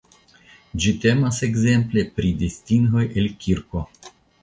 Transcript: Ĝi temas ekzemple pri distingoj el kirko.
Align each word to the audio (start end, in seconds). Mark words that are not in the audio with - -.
Ĝi 0.85 0.93
temas 1.03 1.43
ekzemple 1.49 2.07
pri 2.17 2.35
distingoj 2.43 3.07
el 3.23 3.33
kirko. 3.47 3.89